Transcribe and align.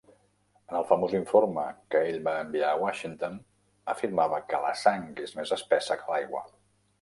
En 0.69 0.75
el 0.77 0.85
famós 0.91 1.11
informe 1.17 1.65
que 1.95 2.01
ell 2.13 2.17
va 2.27 2.33
enviar 2.45 2.71
a 2.71 2.79
Washington, 2.85 3.37
afirmava 3.95 4.41
que 4.55 4.63
la 4.65 4.73
"sang 4.87 5.07
és 5.27 5.37
més 5.43 5.55
espessa 5.61 5.99
que 6.01 6.11
l'aigua". 6.15 6.45